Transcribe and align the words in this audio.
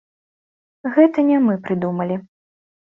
Гэта 0.97 1.27
не 1.29 1.37
мы 1.47 1.61
прыдумалі. 1.69 2.15